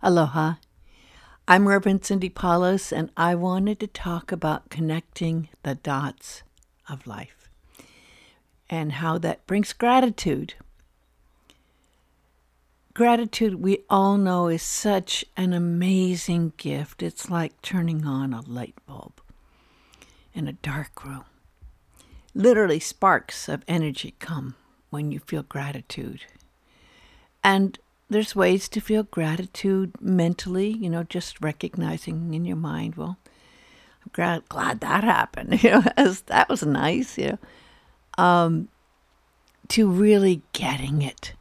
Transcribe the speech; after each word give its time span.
Aloha. 0.00 0.54
I'm 1.48 1.66
Reverend 1.66 2.04
Cindy 2.04 2.28
Paulus, 2.28 2.92
and 2.92 3.10
I 3.16 3.34
wanted 3.34 3.80
to 3.80 3.88
talk 3.88 4.30
about 4.30 4.70
connecting 4.70 5.48
the 5.64 5.74
dots 5.74 6.44
of 6.88 7.08
life 7.08 7.48
and 8.70 8.92
how 8.92 9.18
that 9.18 9.44
brings 9.48 9.72
gratitude. 9.72 10.54
Gratitude, 12.94 13.56
we 13.56 13.78
all 13.90 14.16
know, 14.16 14.46
is 14.46 14.62
such 14.62 15.24
an 15.36 15.52
amazing 15.52 16.52
gift. 16.56 17.02
It's 17.02 17.28
like 17.28 17.60
turning 17.60 18.06
on 18.06 18.32
a 18.32 18.42
light 18.42 18.76
bulb 18.86 19.20
in 20.32 20.46
a 20.46 20.52
dark 20.52 21.04
room. 21.04 21.24
Literally, 22.34 22.78
sparks 22.78 23.48
of 23.48 23.64
energy 23.66 24.14
come 24.20 24.54
when 24.90 25.10
you 25.10 25.18
feel 25.18 25.42
gratitude. 25.42 26.24
And 27.42 27.80
there's 28.10 28.34
ways 28.34 28.68
to 28.70 28.80
feel 28.80 29.02
gratitude 29.04 29.92
mentally, 30.00 30.70
you 30.70 30.88
know, 30.88 31.02
just 31.02 31.42
recognizing 31.42 32.32
in 32.34 32.44
your 32.44 32.56
mind, 32.56 32.94
well, 32.96 33.18
I'm 34.02 34.10
glad, 34.12 34.48
glad 34.48 34.80
that 34.80 35.04
happened. 35.04 35.62
You 35.62 35.70
know, 35.70 35.82
that 36.26 36.48
was 36.48 36.62
nice, 36.62 37.18
you 37.18 37.28
know. 37.28 37.38
Um, 38.24 38.68
to 39.68 39.88
really 39.88 40.42
getting 40.52 41.02
it, 41.02 41.34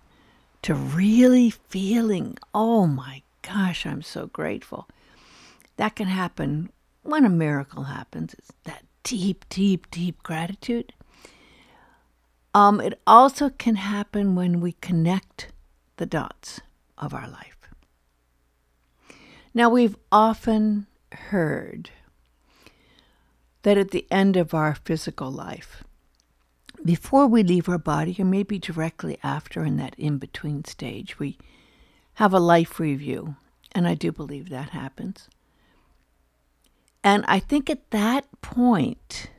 to 0.63 0.75
really 0.75 1.49
feeling, 1.49 2.37
oh 2.53 2.85
my 2.85 3.23
gosh, 3.41 3.85
I'm 3.85 4.01
so 4.01 4.27
grateful. 4.27 4.87
That 5.77 5.95
can 5.95 6.07
happen 6.07 6.69
when 7.03 7.23
a 7.23 7.29
miracle 7.29 7.83
happens. 7.83 8.33
It's 8.33 8.51
that 8.65 8.83
deep, 9.03 9.45
deep, 9.47 9.89
deep 9.89 10.21
gratitude. 10.23 10.93
Um, 12.53 12.81
it 12.81 12.99
also 13.07 13.49
can 13.49 13.75
happen 13.75 14.35
when 14.35 14.59
we 14.59 14.73
connect 14.73 15.47
the 15.97 16.05
dots 16.05 16.61
of 16.97 17.13
our 17.13 17.27
life. 17.27 17.57
Now, 19.53 19.69
we've 19.69 19.97
often 20.11 20.87
heard 21.11 21.89
that 23.63 23.77
at 23.77 23.91
the 23.91 24.05
end 24.11 24.37
of 24.37 24.53
our 24.53 24.75
physical 24.75 25.31
life, 25.31 25.83
before 26.85 27.27
we 27.27 27.43
leave 27.43 27.67
our 27.67 27.77
body, 27.77 28.15
or 28.19 28.25
maybe 28.25 28.59
directly 28.59 29.17
after 29.23 29.65
in 29.65 29.77
that 29.77 29.95
in 29.97 30.19
between 30.19 30.63
stage, 30.63 31.19
we 31.19 31.37
have 32.15 32.33
a 32.33 32.39
life 32.39 32.79
review. 32.79 33.35
And 33.73 33.87
I 33.87 33.95
do 33.95 34.11
believe 34.11 34.49
that 34.49 34.69
happens. 34.69 35.27
And 37.03 37.25
I 37.27 37.39
think 37.39 37.69
at 37.69 37.91
that 37.91 38.25
point, 38.41 39.29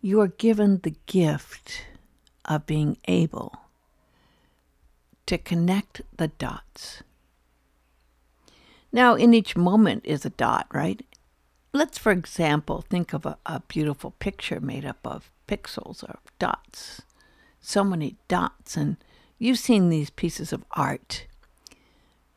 you 0.00 0.20
are 0.20 0.28
given 0.28 0.78
the 0.78 0.94
gift 1.06 1.84
of 2.44 2.66
being 2.66 2.96
able 3.06 3.56
to 5.30 5.38
connect 5.38 6.02
the 6.16 6.26
dots. 6.26 7.04
Now, 8.90 9.14
in 9.14 9.32
each 9.32 9.56
moment 9.56 10.04
is 10.04 10.24
a 10.24 10.30
dot, 10.30 10.66
right? 10.74 11.06
Let's, 11.72 11.98
for 11.98 12.10
example, 12.10 12.80
think 12.90 13.12
of 13.12 13.24
a, 13.24 13.38
a 13.46 13.60
beautiful 13.68 14.10
picture 14.18 14.58
made 14.58 14.84
up 14.84 14.98
of 15.04 15.30
pixels 15.46 16.02
or 16.02 16.18
dots. 16.40 17.02
So 17.60 17.84
many 17.84 18.16
dots. 18.26 18.76
And 18.76 18.96
you've 19.38 19.60
seen 19.60 19.88
these 19.88 20.10
pieces 20.10 20.52
of 20.52 20.64
art 20.72 21.26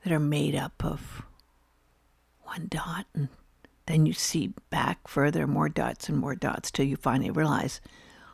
that 0.03 0.13
are 0.13 0.19
made 0.19 0.53
up 0.53 0.85
of 0.85 1.23
one 2.43 2.67
dot 2.69 3.07
and 3.15 3.29
then 3.87 4.05
you 4.05 4.13
see 4.13 4.53
back 4.69 5.07
further 5.07 5.47
more 5.47 5.67
dots 5.67 6.09
and 6.09 6.19
more 6.19 6.35
dots 6.35 6.69
till 6.69 6.85
you 6.85 6.95
finally 6.95 7.31
realize 7.31 7.81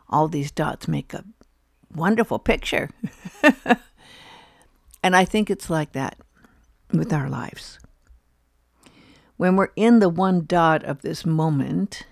all 0.10 0.28
these 0.28 0.52
dots 0.52 0.86
make 0.86 1.14
a 1.14 1.24
wonderful 1.96 2.40
picture. 2.40 2.90
And 5.02 5.16
I 5.16 5.26
think 5.26 5.50
it's 5.50 5.70
like 5.70 5.94
that 5.94 6.18
with 6.92 7.14
our 7.14 7.30
lives. 7.30 7.80
When 9.38 9.56
we're 9.56 9.70
in 9.76 10.00
the 10.00 10.10
one 10.10 10.46
dot 10.46 10.84
of 10.84 11.02
this 11.02 11.26
moment, 11.26 12.06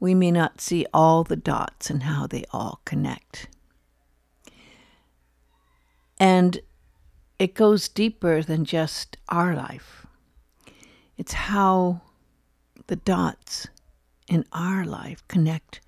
we 0.00 0.14
may 0.14 0.30
not 0.30 0.60
see 0.60 0.86
all 0.94 1.24
the 1.24 1.36
dots 1.36 1.90
and 1.90 2.04
how 2.04 2.26
they 2.26 2.44
all 2.52 2.80
connect. 2.84 3.48
And 6.18 6.60
it 7.38 7.54
goes 7.54 7.88
deeper 7.88 8.42
than 8.42 8.64
just 8.64 9.16
our 9.28 9.54
life. 9.54 10.06
It's 11.16 11.32
how 11.32 12.00
the 12.86 12.96
dots 12.96 13.68
in 14.28 14.44
our 14.52 14.84
life 14.84 15.26
connect 15.28 15.80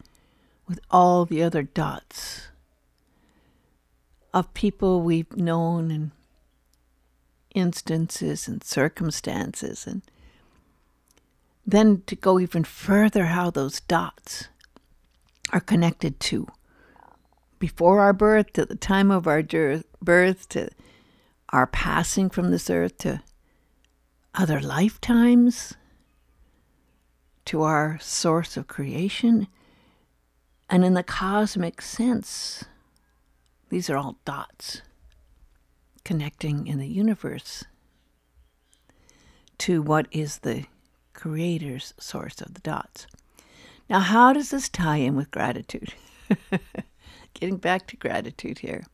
with 0.68 0.80
all 0.90 1.24
the 1.24 1.42
other 1.42 1.62
dots 1.62 2.48
of 4.36 4.52
people 4.52 5.00
we've 5.00 5.34
known 5.34 5.90
and 5.90 6.10
instances 7.54 8.46
and 8.46 8.62
circumstances 8.62 9.86
and 9.86 10.02
then 11.66 12.02
to 12.06 12.14
go 12.14 12.38
even 12.38 12.62
further 12.62 13.24
how 13.24 13.48
those 13.50 13.80
dots 13.80 14.48
are 15.54 15.60
connected 15.60 16.20
to 16.20 16.46
before 17.58 18.00
our 18.00 18.12
birth 18.12 18.52
to 18.52 18.66
the 18.66 18.76
time 18.76 19.10
of 19.10 19.26
our 19.26 19.42
birth 20.02 20.46
to 20.50 20.68
our 21.48 21.66
passing 21.66 22.28
from 22.28 22.50
this 22.50 22.68
earth 22.68 22.98
to 22.98 23.22
other 24.34 24.60
lifetimes 24.60 25.72
to 27.46 27.62
our 27.62 27.98
source 28.02 28.58
of 28.58 28.66
creation. 28.66 29.46
And 30.68 30.84
in 30.84 30.92
the 30.92 31.02
cosmic 31.02 31.80
sense 31.80 32.64
these 33.68 33.90
are 33.90 33.96
all 33.96 34.16
dots 34.24 34.82
connecting 36.04 36.66
in 36.66 36.78
the 36.78 36.86
universe 36.86 37.64
to 39.58 39.82
what 39.82 40.06
is 40.12 40.38
the 40.38 40.64
creator's 41.14 41.94
source 41.98 42.40
of 42.40 42.54
the 42.54 42.60
dots. 42.60 43.06
Now, 43.88 44.00
how 44.00 44.32
does 44.32 44.50
this 44.50 44.68
tie 44.68 44.98
in 44.98 45.16
with 45.16 45.30
gratitude? 45.30 45.94
Getting 47.34 47.56
back 47.56 47.86
to 47.88 47.96
gratitude 47.96 48.60
here. 48.60 48.84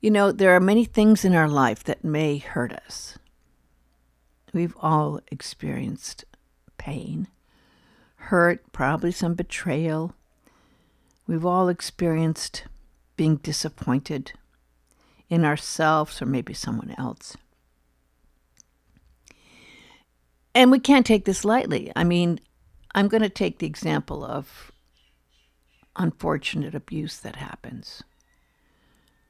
You 0.00 0.10
know, 0.10 0.32
there 0.32 0.54
are 0.54 0.60
many 0.60 0.84
things 0.84 1.24
in 1.24 1.34
our 1.34 1.48
life 1.48 1.84
that 1.84 2.04
may 2.04 2.38
hurt 2.38 2.72
us. 2.72 3.18
We've 4.52 4.76
all 4.80 5.20
experienced 5.30 6.24
pain, 6.78 7.28
hurt, 8.16 8.72
probably 8.72 9.12
some 9.12 9.34
betrayal. 9.34 10.14
We've 11.26 11.44
all 11.44 11.68
experienced 11.68 12.64
being 13.20 13.36
disappointed 13.36 14.32
in 15.28 15.44
ourselves 15.44 16.22
or 16.22 16.24
maybe 16.24 16.54
someone 16.54 16.94
else. 16.96 17.36
And 20.54 20.70
we 20.70 20.78
can't 20.78 21.04
take 21.04 21.26
this 21.26 21.44
lightly. 21.44 21.92
I 21.94 22.02
mean, 22.02 22.40
I'm 22.94 23.08
going 23.08 23.20
to 23.22 23.28
take 23.28 23.58
the 23.58 23.66
example 23.66 24.24
of 24.24 24.72
unfortunate 25.96 26.74
abuse 26.74 27.18
that 27.18 27.36
happens 27.36 28.02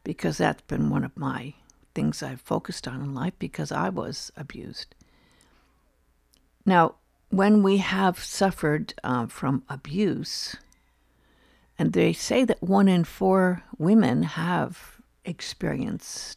because 0.05 0.39
that's 0.39 0.63
been 0.63 0.89
one 0.89 1.03
of 1.03 1.17
my 1.17 1.55
things 1.93 2.23
I've 2.23 2.43
focused 2.43 2.87
on 2.87 3.01
in 3.03 3.13
life 3.13 3.35
because 3.41 3.73
I 3.73 3.89
was 3.89 4.31
abused. 4.37 4.95
Now, 6.65 6.95
when 7.31 7.65
we 7.65 7.79
have 7.79 8.23
suffered 8.23 8.95
uh, 9.03 9.27
from 9.27 9.65
abuse, 9.69 10.55
and 11.81 11.95
they 11.95 12.13
say 12.13 12.45
that 12.45 12.63
one 12.63 12.89
in 12.89 13.05
four 13.05 13.63
women 13.79 14.23
have 14.23 15.01
experienced 15.25 16.37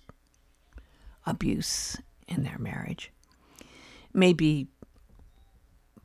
abuse 1.25 1.97
in 2.29 2.43
their 2.43 2.57
marriage. 2.57 3.11
Maybe 4.13 4.67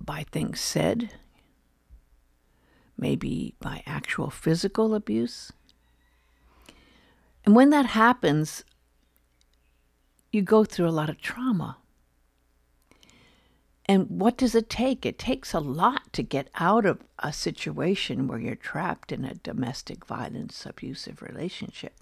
by 0.00 0.24
things 0.32 0.58
said, 0.60 1.10
maybe 2.96 3.54
by 3.60 3.84
actual 3.86 4.28
physical 4.28 4.92
abuse. 4.92 5.52
And 7.44 7.54
when 7.54 7.70
that 7.70 7.86
happens, 7.86 8.64
you 10.32 10.42
go 10.42 10.64
through 10.64 10.88
a 10.88 10.98
lot 10.98 11.08
of 11.08 11.20
trauma. 11.20 11.76
And 13.88 14.20
what 14.20 14.36
does 14.36 14.54
it 14.54 14.68
take? 14.68 15.06
It 15.06 15.18
takes 15.18 15.54
a 15.54 15.60
lot 15.60 16.12
to 16.12 16.22
get 16.22 16.50
out 16.56 16.84
of 16.84 17.00
a 17.18 17.32
situation 17.32 18.28
where 18.28 18.38
you're 18.38 18.54
trapped 18.54 19.10
in 19.10 19.24
a 19.24 19.34
domestic 19.34 20.04
violence, 20.04 20.66
abusive 20.66 21.22
relationship. 21.22 21.94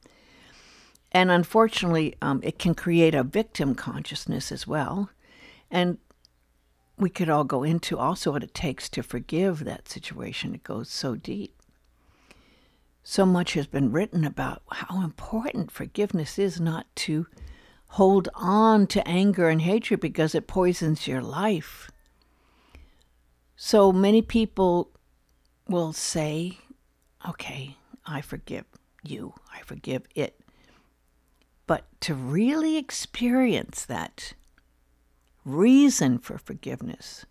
And 1.12 1.30
unfortunately, 1.30 2.16
um, 2.20 2.40
it 2.42 2.58
can 2.58 2.74
create 2.74 3.14
a 3.14 3.22
victim 3.22 3.76
consciousness 3.76 4.50
as 4.50 4.66
well. 4.66 5.10
And 5.70 5.98
we 6.98 7.08
could 7.08 7.28
all 7.28 7.44
go 7.44 7.62
into 7.62 7.96
also 7.96 8.32
what 8.32 8.42
it 8.42 8.52
takes 8.52 8.88
to 8.88 9.02
forgive 9.04 9.64
that 9.64 9.88
situation. 9.88 10.54
It 10.54 10.64
goes 10.64 10.90
so 10.90 11.14
deep. 11.14 11.54
So 13.04 13.24
much 13.24 13.52
has 13.52 13.68
been 13.68 13.92
written 13.92 14.24
about 14.24 14.62
how 14.72 15.04
important 15.04 15.70
forgiveness 15.70 16.36
is 16.36 16.60
not 16.60 16.86
to 16.96 17.28
hold 17.96 18.28
on 18.34 18.87
to 18.87 19.08
anger 19.08 19.48
and 19.48 19.62
hatred 19.62 19.98
because 20.00 20.34
it 20.34 20.46
poisons 20.46 21.08
your 21.08 21.22
life. 21.22 21.90
So 23.56 23.90
many 23.90 24.20
people 24.20 24.90
will 25.66 25.94
say, 25.94 26.58
okay, 27.26 27.78
I 28.04 28.20
forgive 28.20 28.66
you, 29.02 29.32
I 29.50 29.62
forgive 29.62 30.02
it. 30.14 30.38
But 31.66 31.87
to 32.02 32.14
really 32.14 32.76
experience 32.76 33.87
that 33.87 34.34
reason 35.46 36.19
for 36.19 36.37
forgiveness 36.37 37.25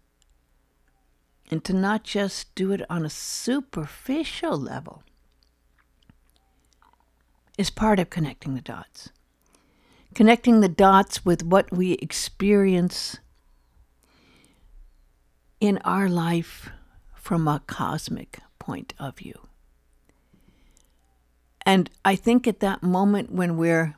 and 1.52 1.64
to 1.64 1.74
not 1.74 2.04
just 2.04 2.56
do 2.56 2.72
it 2.72 2.82
on 2.90 3.06
a 3.06 3.10
superficial 3.12 4.58
level 4.58 5.04
is 7.56 7.70
part 7.70 8.00
of 8.00 8.10
connecting 8.10 8.56
the 8.56 8.62
dots. 8.62 9.12
Connecting 10.16 10.62
the 10.62 10.70
dots 10.70 11.26
with 11.26 11.44
what 11.44 11.70
we 11.72 11.92
experience 11.94 13.18
in 15.60 15.78
our 15.80 16.08
life 16.08 16.70
from 17.14 17.50
a 17.50 17.62
cosmic 17.68 18.40
point 18.58 18.94
of 18.98 19.18
view. 19.18 19.48
And 21.66 21.90
I 22.06 22.16
think 22.16 22.48
at 22.48 22.62
that 22.62 22.82
moment 22.82 23.32
when 23.32 23.58
we're 23.58 23.96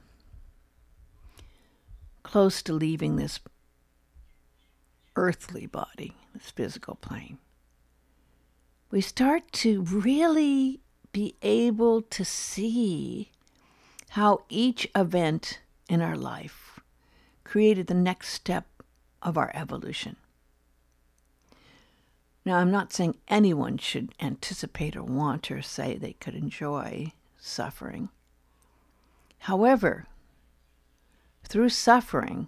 close 2.23 2.63
to 2.63 2.73
leaving 2.73 3.17
this 3.17 3.39
earthly 5.15 5.67
body, 5.67 6.15
this 6.33 6.49
physical 6.49 6.95
plane, 6.95 7.37
we 8.89 9.01
start 9.01 9.51
to 9.51 9.83
really 9.83 10.79
be 11.11 11.35
able 11.43 12.01
to 12.01 12.25
see 12.25 13.31
how 14.09 14.43
each 14.49 14.87
event 14.95 15.59
in 15.89 16.01
our 16.01 16.15
life 16.15 16.79
created 17.43 17.87
the 17.87 17.93
next 17.93 18.29
step 18.29 18.65
of 19.21 19.37
our 19.37 19.51
evolution. 19.53 20.17
Now, 22.45 22.57
I'm 22.57 22.71
not 22.71 22.93
saying 22.93 23.17
anyone 23.27 23.77
should 23.77 24.13
anticipate 24.21 24.95
or 24.95 25.03
want 25.03 25.51
or 25.51 25.61
say 25.61 25.97
they 25.97 26.13
could 26.13 26.33
enjoy 26.33 27.11
suffering. 27.37 28.09
However, 29.39 30.05
through 31.43 31.69
suffering 31.69 32.47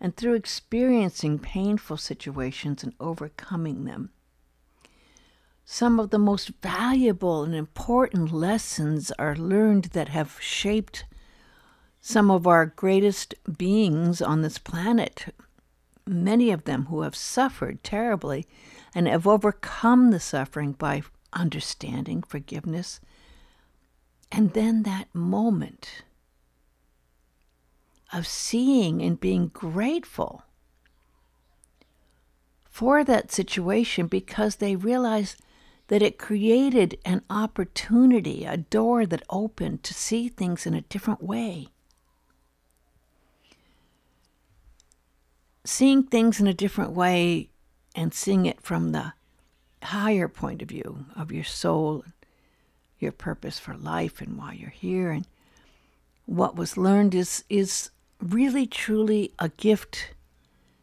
and 0.00 0.16
through 0.16 0.34
experiencing 0.34 1.38
painful 1.38 1.96
situations 1.96 2.82
and 2.82 2.94
overcoming 3.00 3.84
them, 3.84 4.10
some 5.64 6.00
of 6.00 6.10
the 6.10 6.18
most 6.18 6.50
valuable 6.60 7.44
and 7.44 7.54
important 7.54 8.32
lessons 8.32 9.10
are 9.18 9.36
learned 9.36 9.86
that 9.86 10.08
have 10.08 10.38
shaped 10.40 11.04
some 12.04 12.32
of 12.32 12.48
our 12.48 12.66
greatest 12.66 13.32
beings 13.56 14.20
on 14.20 14.42
this 14.42 14.58
planet. 14.58 15.32
Many 16.04 16.50
of 16.50 16.64
them 16.64 16.86
who 16.86 17.02
have 17.02 17.14
suffered 17.14 17.84
terribly 17.84 18.44
and 18.92 19.06
have 19.06 19.26
overcome 19.26 20.10
the 20.10 20.18
suffering 20.18 20.72
by 20.72 21.02
understanding, 21.32 22.24
forgiveness, 22.24 23.00
and 24.32 24.52
then 24.52 24.82
that 24.82 25.14
moment 25.14 26.02
of 28.12 28.26
seeing 28.26 29.00
and 29.00 29.20
being 29.20 29.48
grateful 29.48 30.42
for 32.68 33.04
that 33.04 33.30
situation 33.30 34.08
because 34.08 34.56
they 34.56 34.74
realize 34.74 35.36
that 35.86 36.02
it 36.02 36.18
created 36.18 36.98
an 37.04 37.22
opportunity, 37.30 38.44
a 38.44 38.56
door 38.56 39.06
that 39.06 39.22
opened 39.30 39.84
to 39.84 39.94
see 39.94 40.28
things 40.28 40.66
in 40.66 40.74
a 40.74 40.80
different 40.80 41.22
way. 41.22 41.68
Seeing 45.64 46.02
things 46.02 46.40
in 46.40 46.46
a 46.46 46.54
different 46.54 46.92
way 46.92 47.48
and 47.94 48.12
seeing 48.12 48.46
it 48.46 48.60
from 48.60 48.92
the 48.92 49.12
higher 49.82 50.28
point 50.28 50.62
of 50.62 50.68
view 50.68 51.06
of 51.14 51.30
your 51.30 51.44
soul, 51.44 52.04
your 52.98 53.12
purpose 53.12 53.58
for 53.58 53.74
life, 53.74 54.20
and 54.20 54.36
why 54.36 54.54
you're 54.54 54.70
here, 54.70 55.10
and 55.10 55.26
what 56.26 56.56
was 56.56 56.76
learned 56.76 57.14
is 57.14 57.44
is 57.48 57.90
really 58.20 58.66
truly 58.66 59.32
a 59.38 59.48
gift 59.50 60.14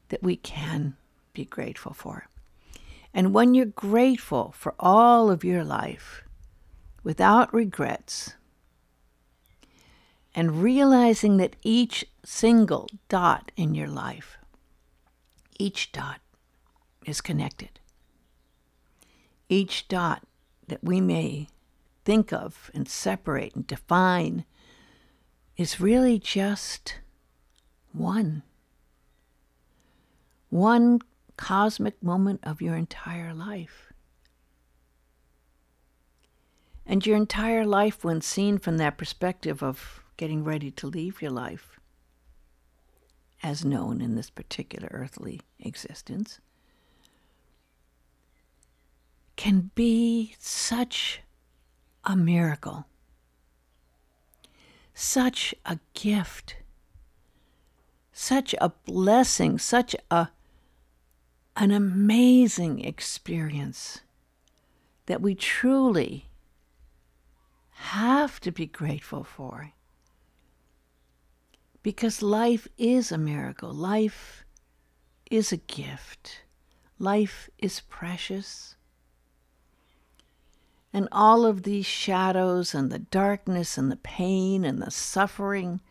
that 0.09 0.21
we 0.23 0.35
can 0.35 0.95
be 1.33 1.45
grateful 1.45 1.93
for. 1.93 2.27
And 3.13 3.33
when 3.33 3.53
you're 3.53 3.65
grateful 3.65 4.53
for 4.57 4.75
all 4.79 5.31
of 5.31 5.43
your 5.43 5.63
life 5.63 6.23
without 7.03 7.53
regrets, 7.53 8.35
and 10.35 10.61
realizing 10.61 11.37
that 11.37 11.55
each 11.63 12.05
single 12.23 12.87
dot 13.07 13.51
in 13.55 13.73
your 13.73 13.87
life, 13.87 14.38
each 15.59 15.91
dot 15.91 16.21
is 17.05 17.21
connected. 17.21 17.79
Each 19.49 19.87
dot 19.87 20.23
that 20.67 20.83
we 20.83 21.01
may 21.01 21.47
think 22.05 22.31
of 22.31 22.71
and 22.73 22.87
separate 22.87 23.55
and 23.55 23.67
define 23.67 24.45
is 25.57 25.81
really 25.81 26.17
just 26.17 26.99
one. 27.91 28.43
One 30.49 30.99
cosmic 31.35 32.01
moment 32.01 32.39
of 32.43 32.61
your 32.61 32.75
entire 32.75 33.33
life. 33.33 33.91
And 36.85 37.05
your 37.05 37.17
entire 37.17 37.65
life, 37.65 38.03
when 38.03 38.21
seen 38.21 38.57
from 38.57 38.77
that 38.77 38.97
perspective 38.97 39.61
of 39.61 40.01
getting 40.17 40.43
ready 40.43 40.71
to 40.71 40.87
leave 40.87 41.21
your 41.21 41.31
life, 41.31 41.78
as 43.41 43.63
known 43.63 44.01
in 44.01 44.15
this 44.15 44.29
particular 44.29 44.89
earthly 44.91 45.41
existence, 45.59 46.39
can 49.35 49.71
be 49.75 50.35
such 50.37 51.21
a 52.03 52.15
miracle, 52.15 52.85
such 54.93 55.55
a 55.65 55.79
gift, 55.93 56.57
such 58.11 58.53
a 58.59 58.69
blessing, 58.85 59.57
such 59.57 59.95
a 60.11 60.29
an 61.55 61.71
amazing 61.71 62.83
experience 62.83 64.01
that 65.07 65.21
we 65.21 65.35
truly 65.35 66.29
have 67.71 68.39
to 68.39 68.51
be 68.51 68.65
grateful 68.65 69.23
for. 69.23 69.73
Because 71.81 72.21
life 72.21 72.67
is 72.77 73.11
a 73.11 73.17
miracle, 73.17 73.73
life 73.73 74.43
is 75.31 75.51
a 75.51 75.57
gift, 75.57 76.41
life 76.97 77.49
is 77.57 77.81
precious. 77.81 78.75
And 80.91 81.07
all 81.11 81.45
of 81.45 81.63
these 81.63 81.85
shadows 81.85 82.73
and 82.73 82.91
the 82.91 82.99
darkness 82.99 83.77
and 83.77 83.91
the 83.91 83.95
pain 83.95 84.65
and 84.65 84.81
the 84.81 84.91
suffering 84.91 85.81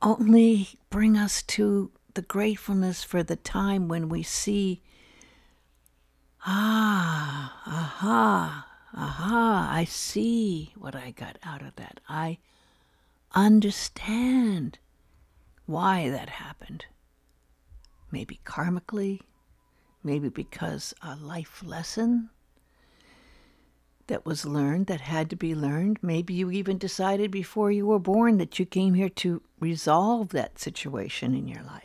only 0.00 0.68
bring 0.88 1.16
us 1.16 1.42
to 1.42 1.90
the 2.14 2.22
gratefulness 2.22 3.04
for 3.04 3.22
the 3.22 3.36
time 3.36 3.88
when 3.88 4.08
we 4.08 4.22
see, 4.22 4.82
ah, 6.46 7.60
aha, 7.66 8.66
aha, 8.96 9.68
I 9.70 9.84
see 9.84 10.72
what 10.76 10.94
I 10.94 11.10
got 11.10 11.38
out 11.44 11.62
of 11.62 11.76
that. 11.76 12.00
I 12.08 12.38
understand 13.34 14.78
why 15.66 16.10
that 16.10 16.28
happened. 16.28 16.86
Maybe 18.10 18.40
karmically, 18.44 19.20
maybe 20.02 20.28
because 20.28 20.94
a 21.02 21.14
life 21.16 21.62
lesson 21.64 22.30
that 24.08 24.26
was 24.26 24.44
learned 24.44 24.86
that 24.88 25.00
had 25.00 25.30
to 25.30 25.36
be 25.36 25.54
learned. 25.54 25.98
Maybe 26.02 26.34
you 26.34 26.50
even 26.50 26.78
decided 26.78 27.30
before 27.30 27.70
you 27.70 27.86
were 27.86 28.00
born 28.00 28.38
that 28.38 28.58
you 28.58 28.66
came 28.66 28.94
here 28.94 29.08
to 29.10 29.40
resolve 29.60 30.30
that 30.30 30.58
situation 30.58 31.32
in 31.32 31.46
your 31.46 31.62
life. 31.62 31.84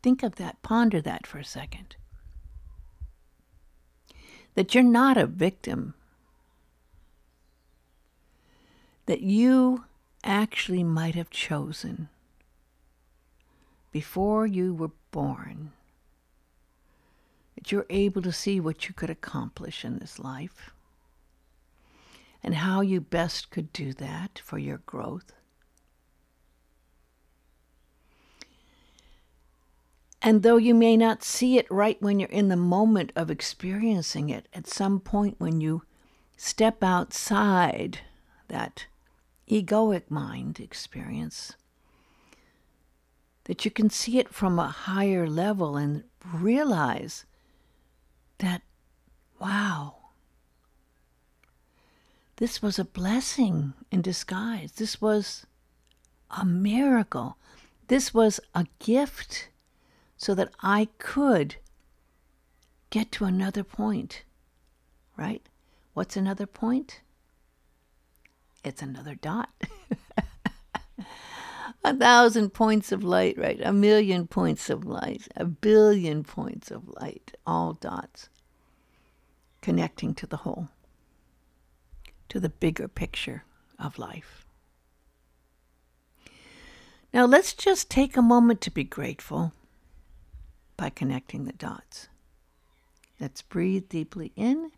Think 0.00 0.22
of 0.22 0.36
that, 0.36 0.62
ponder 0.62 1.00
that 1.00 1.26
for 1.26 1.38
a 1.38 1.44
second. 1.44 1.96
That 4.54 4.72
you're 4.72 4.84
not 4.84 5.16
a 5.16 5.26
victim, 5.26 5.94
that 9.06 9.20
you 9.20 9.84
actually 10.22 10.82
might 10.82 11.14
have 11.14 11.30
chosen 11.30 12.08
before 13.92 14.46
you 14.46 14.74
were 14.74 14.90
born, 15.10 15.72
that 17.54 17.72
you're 17.72 17.86
able 17.88 18.20
to 18.20 18.32
see 18.32 18.60
what 18.60 18.88
you 18.88 18.94
could 18.94 19.08
accomplish 19.08 19.84
in 19.84 19.98
this 19.98 20.18
life 20.18 20.72
and 22.42 22.56
how 22.56 22.80
you 22.80 23.00
best 23.00 23.50
could 23.50 23.72
do 23.72 23.92
that 23.94 24.40
for 24.44 24.58
your 24.58 24.78
growth. 24.86 25.32
And 30.20 30.42
though 30.42 30.56
you 30.56 30.74
may 30.74 30.96
not 30.96 31.22
see 31.22 31.56
it 31.56 31.70
right 31.70 32.00
when 32.02 32.18
you're 32.18 32.28
in 32.28 32.48
the 32.48 32.56
moment 32.56 33.12
of 33.14 33.30
experiencing 33.30 34.28
it, 34.28 34.48
at 34.52 34.66
some 34.66 34.98
point 34.98 35.36
when 35.38 35.60
you 35.60 35.82
step 36.36 36.82
outside 36.82 38.00
that 38.48 38.86
egoic 39.48 40.10
mind 40.10 40.60
experience, 40.60 41.54
that 43.44 43.64
you 43.64 43.70
can 43.70 43.90
see 43.90 44.18
it 44.18 44.34
from 44.34 44.58
a 44.58 44.68
higher 44.68 45.26
level 45.26 45.76
and 45.76 46.04
realize 46.32 47.24
that, 48.38 48.62
wow, 49.38 49.94
This 52.36 52.60
was 52.60 52.78
a 52.78 52.84
blessing 52.84 53.72
in 53.90 54.02
disguise. 54.02 54.72
This 54.72 55.00
was 55.00 55.46
a 56.30 56.44
miracle. 56.44 57.38
This 57.88 58.12
was 58.12 58.40
a 58.54 58.66
gift 58.78 59.48
so 60.18 60.34
that 60.34 60.50
I 60.60 60.88
could 60.98 61.56
get 62.90 63.10
to 63.12 63.24
another 63.24 63.64
point, 63.64 64.24
right? 65.16 65.42
What's 65.94 66.16
another 66.16 66.46
point? 66.46 67.00
It's 68.66 68.82
another 68.82 69.14
dot. 69.14 69.48
a 71.84 71.96
thousand 71.96 72.50
points 72.50 72.90
of 72.90 73.04
light, 73.04 73.38
right? 73.38 73.60
A 73.62 73.72
million 73.72 74.26
points 74.26 74.68
of 74.68 74.84
light, 74.84 75.28
a 75.36 75.44
billion 75.44 76.24
points 76.24 76.72
of 76.72 76.88
light, 77.00 77.36
all 77.46 77.74
dots 77.74 78.28
connecting 79.62 80.14
to 80.14 80.26
the 80.26 80.38
whole, 80.38 80.68
to 82.28 82.40
the 82.40 82.48
bigger 82.48 82.88
picture 82.88 83.44
of 83.78 84.00
life. 84.00 84.44
Now 87.14 87.24
let's 87.24 87.54
just 87.54 87.88
take 87.88 88.16
a 88.16 88.22
moment 88.22 88.60
to 88.62 88.72
be 88.72 88.82
grateful 88.82 89.52
by 90.76 90.90
connecting 90.90 91.44
the 91.44 91.52
dots. 91.52 92.08
Let's 93.20 93.42
breathe 93.42 93.88
deeply 93.88 94.32
in 94.34 94.72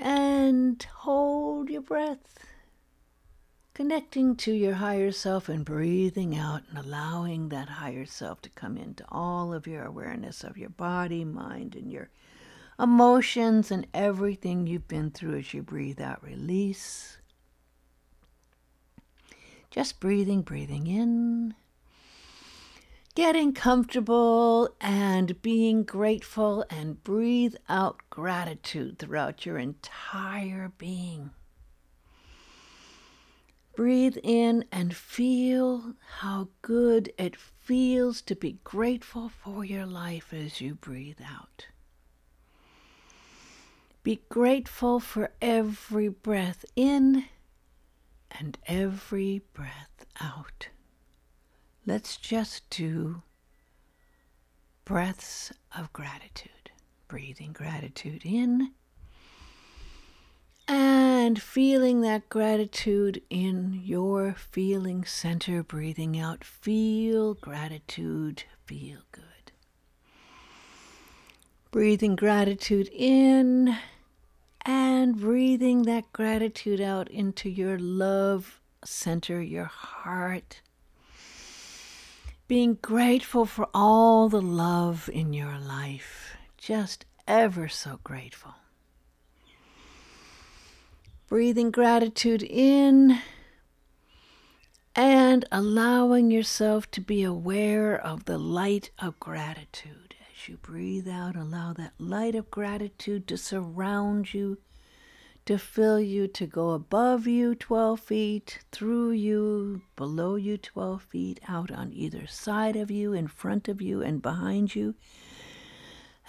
and 0.00 0.82
hold 0.82 1.70
your 1.70 1.82
breath 1.82 2.38
connecting 3.80 4.36
to 4.36 4.52
your 4.52 4.74
higher 4.74 5.10
self 5.10 5.48
and 5.48 5.64
breathing 5.64 6.36
out 6.36 6.62
and 6.68 6.78
allowing 6.78 7.48
that 7.48 7.66
higher 7.66 8.04
self 8.04 8.42
to 8.42 8.50
come 8.50 8.76
into 8.76 9.02
all 9.08 9.54
of 9.54 9.66
your 9.66 9.84
awareness 9.84 10.44
of 10.44 10.58
your 10.58 10.68
body, 10.68 11.24
mind, 11.24 11.74
and 11.74 11.90
your 11.90 12.10
emotions 12.78 13.70
and 13.70 13.86
everything 13.94 14.66
you've 14.66 14.86
been 14.86 15.10
through 15.10 15.38
as 15.38 15.54
you 15.54 15.62
breathe 15.62 15.98
out. 15.98 16.22
Release. 16.22 17.16
Just 19.70 19.98
breathing, 19.98 20.42
breathing 20.42 20.86
in, 20.86 21.54
getting 23.14 23.52
comfortable 23.52 24.74
and 24.80 25.40
being 25.42 25.82
grateful, 25.82 26.64
and 26.70 27.02
breathe 27.02 27.54
out 27.68 28.00
gratitude 28.10 28.98
throughout 28.98 29.44
your 29.44 29.58
entire 29.58 30.72
being. 30.78 31.30
Breathe 33.76 34.18
in 34.22 34.64
and 34.70 34.94
feel 34.94 35.94
how 36.18 36.48
good 36.62 37.12
it 37.16 37.36
feels 37.36 38.20
to 38.22 38.34
be 38.34 38.58
grateful 38.64 39.28
for 39.28 39.64
your 39.64 39.86
life 39.86 40.32
as 40.32 40.60
you 40.60 40.74
breathe 40.74 41.20
out. 41.24 41.66
Be 44.02 44.22
grateful 44.28 44.98
for 44.98 45.30
every 45.40 46.08
breath 46.08 46.64
in 46.74 47.26
and 48.30 48.58
every 48.66 49.42
breath 49.52 50.06
out. 50.20 50.68
Let's 51.86 52.16
just 52.16 52.68
do 52.70 53.22
breaths 54.84 55.52
of 55.76 55.92
gratitude. 55.92 56.70
Breathing 57.08 57.52
gratitude 57.52 58.22
in 58.24 58.72
and 60.68 61.42
feeling 61.42 62.00
that 62.02 62.28
gratitude 62.28 63.20
in 63.28 63.80
your 63.84 64.34
feeling 64.34 65.04
center, 65.04 65.62
breathing 65.64 66.18
out. 66.18 66.44
Feel 66.44 67.34
gratitude, 67.34 68.44
feel 68.66 69.00
good. 69.10 69.24
Breathing 71.72 72.14
gratitude 72.14 72.88
in 72.92 73.76
and 74.62 75.18
breathing 75.18 75.82
that 75.82 76.12
gratitude 76.12 76.80
out 76.80 77.08
into 77.10 77.48
your 77.48 77.78
love 77.78 78.60
center, 78.84 79.42
your 79.42 79.64
heart. 79.64 80.62
Being 82.50 82.78
grateful 82.82 83.46
for 83.46 83.68
all 83.72 84.28
the 84.28 84.42
love 84.42 85.08
in 85.12 85.32
your 85.32 85.56
life. 85.60 86.36
Just 86.58 87.04
ever 87.28 87.68
so 87.68 88.00
grateful. 88.02 88.56
Breathing 91.28 91.70
gratitude 91.70 92.42
in 92.42 93.20
and 94.96 95.44
allowing 95.52 96.32
yourself 96.32 96.90
to 96.90 97.00
be 97.00 97.22
aware 97.22 97.96
of 97.96 98.24
the 98.24 98.36
light 98.36 98.90
of 98.98 99.20
gratitude. 99.20 100.16
As 100.20 100.48
you 100.48 100.56
breathe 100.56 101.06
out, 101.06 101.36
allow 101.36 101.72
that 101.74 101.92
light 101.98 102.34
of 102.34 102.50
gratitude 102.50 103.28
to 103.28 103.36
surround 103.36 104.34
you, 104.34 104.58
to 105.46 105.58
fill 105.58 106.00
you, 106.00 106.28
to 106.28 106.46
go 106.46 106.70
above 106.70 107.26
you 107.26 107.54
12 107.54 108.00
feet, 108.00 108.58
through 108.72 109.10
you, 109.12 109.82
below 109.96 110.36
you 110.36 110.56
12 110.58 111.02
feet, 111.02 111.40
out 111.48 111.70
on 111.70 111.92
either 111.92 112.26
side 112.26 112.76
of 112.76 112.90
you, 112.90 113.12
in 113.12 113.26
front 113.26 113.68
of 113.68 113.82
you, 113.82 114.02
and 114.02 114.22
behind 114.22 114.74
you 114.74 114.94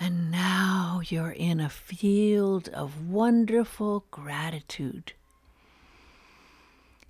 and 0.01 0.31
now 0.31 0.99
you're 1.05 1.29
in 1.29 1.59
a 1.59 1.69
field 1.69 2.67
of 2.69 3.07
wonderful 3.07 4.03
gratitude. 4.09 5.13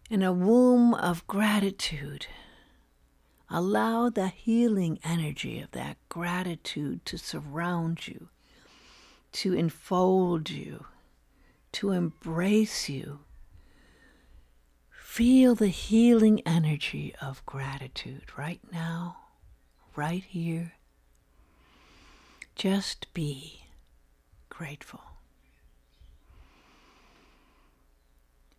In 0.09 0.21
a 0.21 0.33
womb 0.33 0.93
of 0.93 1.25
gratitude, 1.25 2.27
allow 3.49 4.09
the 4.09 4.27
healing 4.27 4.99
energy 5.05 5.61
of 5.61 5.71
that 5.71 5.95
gratitude 6.09 7.05
to 7.05 7.17
surround 7.17 8.09
you, 8.09 8.27
to 9.31 9.53
enfold 9.53 10.49
you, 10.49 10.85
to 11.73 11.91
embrace 11.91 12.89
you. 12.89 13.19
Feel 14.91 15.55
the 15.55 15.67
healing 15.67 16.41
energy 16.45 17.13
of 17.21 17.45
gratitude 17.45 18.37
right 18.37 18.61
now, 18.71 19.17
right 19.95 20.23
here 20.23 20.73
just 22.55 23.11
be 23.13 23.63
grateful. 24.49 25.01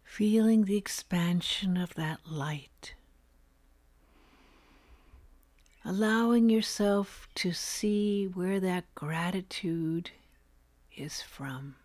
Feeling 0.02 0.64
the 0.64 0.76
expansion 0.76 1.76
of 1.76 1.94
that 1.94 2.18
light. 2.28 2.94
Allowing 5.84 6.50
yourself 6.50 7.28
to 7.36 7.52
see 7.52 8.26
where 8.26 8.58
that 8.58 8.84
gratitude 8.94 10.10
is 10.96 11.22
from. 11.22 11.76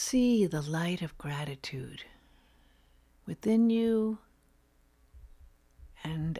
See 0.00 0.46
the 0.46 0.62
light 0.62 1.02
of 1.02 1.18
gratitude 1.18 2.04
within 3.26 3.68
you 3.68 4.18
and 6.04 6.38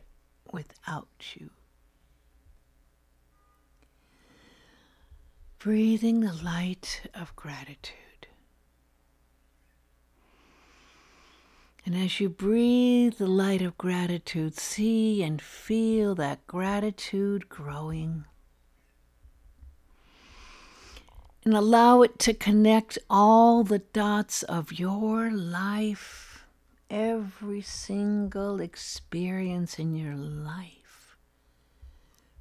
without 0.53 1.35
you. 1.35 1.51
breathing 5.59 6.21
the 6.21 6.33
light 6.33 7.03
of 7.15 7.35
gratitude. 7.35 8.29
And 11.85 11.97
as 11.97 12.21
you 12.21 12.29
breathe 12.29 13.15
the 13.15 13.27
light 13.27 13.61
of 13.63 13.77
gratitude, 13.77 14.57
see 14.57 15.21
and 15.23 15.43
feel 15.43 16.15
that 16.15 16.47
gratitude 16.47 17.49
growing. 17.49 18.25
And 21.49 21.57
allow 21.57 22.03
it 22.03 22.19
to 22.19 22.35
connect 22.35 22.99
all 23.09 23.65
the 23.65 23.79
dots 23.79 24.43
of 24.43 24.79
your 24.79 25.31
life, 25.31 26.45
every 26.91 27.63
single 27.63 28.61
experience 28.61 29.79
in 29.79 29.95
your 29.95 30.15
life, 30.15 31.17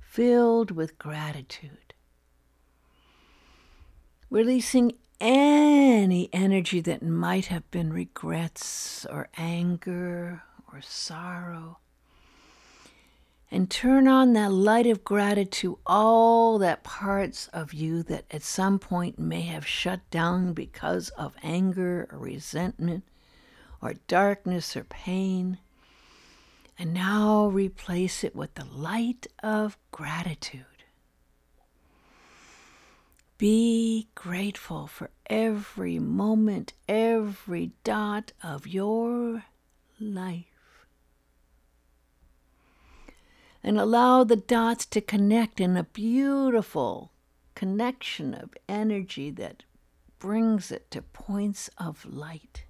filled 0.01 0.71
with 0.71 0.99
gratitude 0.99 1.93
releasing 4.29 4.91
any 5.21 6.29
energy 6.33 6.81
that 6.81 7.01
might 7.01 7.45
have 7.45 7.71
been 7.71 7.93
regrets 7.93 9.05
or 9.05 9.29
anger 9.37 10.43
or 10.69 10.81
sorrow. 10.81 11.77
And 13.49 13.71
turn 13.71 14.09
on 14.09 14.33
that 14.33 14.51
light 14.51 14.87
of 14.87 15.05
gratitude, 15.05 15.75
all 15.85 16.57
that 16.59 16.83
parts 16.83 17.47
of 17.53 17.73
you 17.73 18.03
that 18.03 18.25
at 18.29 18.43
some 18.43 18.77
point 18.77 19.17
may 19.17 19.41
have 19.41 19.65
shut 19.65 20.01
down 20.11 20.53
because 20.53 21.09
of 21.09 21.33
anger 21.41 22.09
or 22.11 22.17
resentment 22.19 23.05
or 23.81 23.93
darkness 24.07 24.75
or 24.75 24.83
pain. 24.83 25.59
And 26.77 26.93
now 26.93 27.47
replace 27.47 28.23
it 28.23 28.35
with 28.35 28.53
the 28.55 28.65
light 28.65 29.27
of 29.41 29.77
gratitude. 29.91 30.65
Be 33.37 34.09
grateful 34.13 34.87
for 34.87 35.09
every 35.27 35.99
moment, 35.99 36.73
every 36.87 37.71
dot 37.83 38.33
of 38.43 38.67
your 38.67 39.45
life. 39.99 40.56
And 43.63 43.79
allow 43.79 44.23
the 44.23 44.35
dots 44.35 44.85
to 44.87 45.01
connect 45.01 45.59
in 45.59 45.75
a 45.75 45.83
beautiful 45.83 47.11
connection 47.55 48.33
of 48.33 48.53
energy 48.69 49.31
that 49.31 49.63
brings 50.19 50.71
it 50.71 50.89
to 50.91 51.01
points 51.01 51.69
of 51.77 52.05
light. 52.05 52.65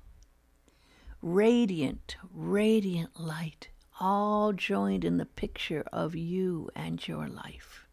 Radiant, 1.22 2.16
radiant 2.34 3.20
light, 3.20 3.70
all 4.00 4.54
joined 4.54 5.04
in 5.04 5.18
the 5.18 5.26
picture 5.26 5.84
of 5.92 6.16
you 6.16 6.70
and 6.76 7.06
your 7.08 7.28
life. 7.28 7.86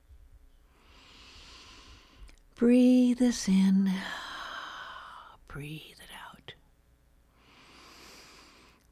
Breathe 2.55 3.19
this 3.19 3.49
in, 3.49 3.91
breathe 5.49 5.99
it 5.99 6.11
out. 6.31 6.55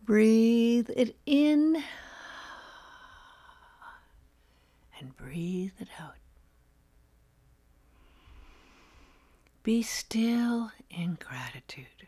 Breathe 0.03 0.91
it 0.97 1.17
in 1.27 1.85
and 5.03 5.17
breathe 5.17 5.73
it 5.81 5.89
out. 6.01 6.15
Be 9.65 9.83
still 9.83 10.71
in 10.91 11.19
gratitude. 11.21 12.07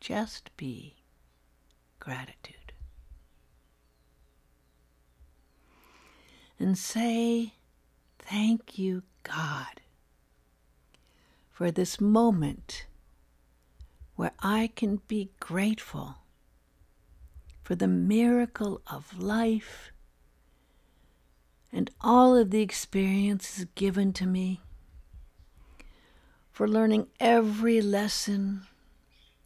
Just 0.00 0.54
be 0.56 0.96
gratitude. 2.00 2.72
And 6.58 6.76
say, 6.76 7.54
Thank 8.18 8.78
you, 8.78 9.02
God, 9.22 9.80
for 11.50 11.70
this 11.70 12.00
moment 12.00 12.86
where 14.16 14.32
I 14.40 14.70
can 14.74 15.00
be 15.06 15.30
grateful 15.40 16.16
for 17.62 17.74
the 17.76 17.88
miracle 17.88 18.80
of 18.86 19.18
life 19.18 19.91
and 21.72 21.90
all 22.00 22.36
of 22.36 22.50
the 22.50 22.60
experiences 22.60 23.66
given 23.74 24.12
to 24.12 24.26
me, 24.26 24.60
for 26.50 26.68
learning 26.68 27.06
every 27.18 27.80
lesson 27.80 28.66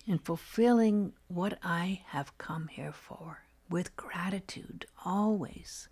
and 0.09 0.25
fulfilling 0.25 1.13
what 1.29 1.59
I 1.63 2.03
have 2.09 2.37
come 2.39 2.69
here 2.69 2.93
for 2.93 3.45
with 3.69 3.97
gratitude 3.97 4.87
always. 5.05 5.89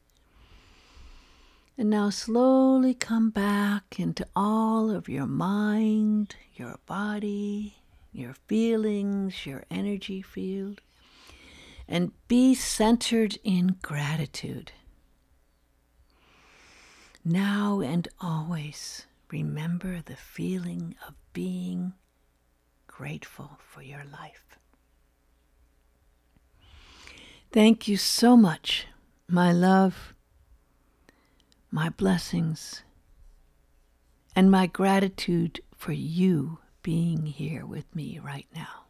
And 1.76 1.91
now 1.91 2.11
slowly 2.11 2.95
come 2.95 3.31
back 3.31 3.99
into 3.99 4.26
all 4.37 4.91
of 4.91 5.09
your 5.09 5.26
mind, 5.26 6.37
your 6.55 6.79
body, 6.87 7.79
your 8.12 8.35
feelings, 8.47 9.45
your 9.45 9.64
energy 9.71 10.23
field, 10.23 10.81
and 11.88 12.12
be 12.29 12.55
centered 12.55 13.38
in 13.43 13.76
gratitude. 13.83 14.71
Now 17.25 17.81
and 17.81 18.07
always 18.21 19.07
remember 19.31 20.02
the 20.04 20.16
feeling 20.16 20.95
of 21.09 21.14
being 21.33 21.95
grateful 22.87 23.59
for 23.59 23.83
your 23.83 24.04
life. 24.04 24.59
Thank 27.50 27.88
you 27.88 27.97
so 27.97 28.37
much, 28.37 28.87
my 29.26 29.52
love, 29.52 30.12
my 31.71 31.88
blessings, 31.88 32.83
and 34.37 34.50
my 34.50 34.66
gratitude 34.66 35.61
for 35.75 35.93
you 35.93 36.59
being 36.83 37.26
here 37.26 37.64
with 37.64 37.95
me 37.95 38.19
right 38.19 38.49
now. 38.54 38.84